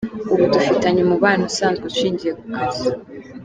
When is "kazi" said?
2.55-2.87